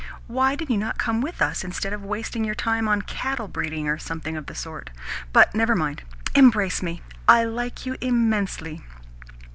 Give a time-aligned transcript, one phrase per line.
[0.25, 3.87] Why did you not come with us, instead of wasting your time on cattle breeding
[3.87, 4.89] or something of the sort?
[5.31, 6.01] But never mind.
[6.33, 7.03] Embrace me.
[7.27, 8.81] I like you immensely.